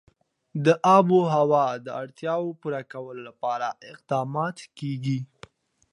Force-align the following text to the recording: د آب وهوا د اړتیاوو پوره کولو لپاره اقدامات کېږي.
د 0.65 0.67
آب 0.95 1.05
وهوا 1.19 1.67
د 1.85 1.87
اړتیاوو 2.01 2.57
پوره 2.61 2.81
کولو 2.91 3.21
لپاره 3.29 3.67
اقدامات 3.91 4.57
کېږي. 4.77 5.19